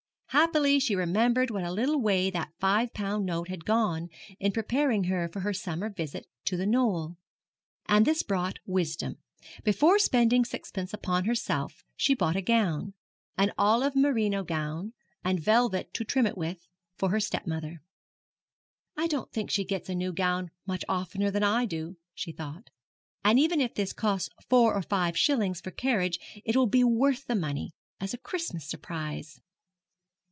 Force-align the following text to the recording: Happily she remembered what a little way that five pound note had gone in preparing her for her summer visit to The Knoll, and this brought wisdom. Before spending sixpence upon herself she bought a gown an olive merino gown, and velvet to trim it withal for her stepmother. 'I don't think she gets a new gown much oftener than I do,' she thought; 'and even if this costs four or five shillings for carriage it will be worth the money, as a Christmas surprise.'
Happily 0.33 0.79
she 0.79 0.95
remembered 0.95 1.51
what 1.51 1.65
a 1.65 1.73
little 1.73 1.99
way 2.01 2.29
that 2.29 2.53
five 2.57 2.93
pound 2.93 3.25
note 3.25 3.49
had 3.49 3.65
gone 3.65 4.07
in 4.39 4.53
preparing 4.53 5.03
her 5.03 5.27
for 5.27 5.41
her 5.41 5.51
summer 5.51 5.89
visit 5.89 6.25
to 6.45 6.55
The 6.55 6.65
Knoll, 6.65 7.17
and 7.85 8.05
this 8.05 8.23
brought 8.23 8.57
wisdom. 8.65 9.17
Before 9.65 9.99
spending 9.99 10.45
sixpence 10.45 10.93
upon 10.93 11.25
herself 11.25 11.83
she 11.97 12.13
bought 12.15 12.37
a 12.37 12.41
gown 12.41 12.93
an 13.37 13.51
olive 13.57 13.93
merino 13.93 14.41
gown, 14.45 14.93
and 15.21 15.37
velvet 15.37 15.93
to 15.95 16.05
trim 16.05 16.25
it 16.25 16.37
withal 16.37 16.63
for 16.95 17.09
her 17.09 17.19
stepmother. 17.19 17.81
'I 18.95 19.07
don't 19.07 19.31
think 19.33 19.51
she 19.51 19.65
gets 19.65 19.89
a 19.89 19.95
new 19.95 20.13
gown 20.13 20.49
much 20.65 20.85
oftener 20.87 21.29
than 21.29 21.43
I 21.43 21.65
do,' 21.65 21.97
she 22.13 22.31
thought; 22.31 22.69
'and 23.21 23.37
even 23.37 23.59
if 23.59 23.75
this 23.75 23.91
costs 23.91 24.29
four 24.47 24.75
or 24.75 24.81
five 24.81 25.17
shillings 25.17 25.59
for 25.59 25.71
carriage 25.71 26.17
it 26.45 26.55
will 26.55 26.67
be 26.69 26.85
worth 26.85 27.25
the 27.27 27.35
money, 27.35 27.71
as 27.99 28.13
a 28.13 28.17
Christmas 28.17 28.63
surprise.' 28.65 29.41